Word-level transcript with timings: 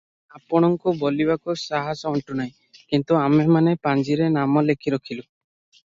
ଆପଣଙ୍କୁ 0.37 0.93
ବୋଲିବାକୁ 1.01 1.55
ସାହସ 1.63 2.09
ଅଣ୍ଟୁନାହିଁ, 2.11 2.81
କିନ୍ତୁ 2.95 3.19
ଆମେମାନେ 3.21 3.75
ପାଞ୍ଜିରେ 3.89 4.31
ନାମ 4.39 4.65
ଲେଖିରଖିଲୁ। 4.71 5.29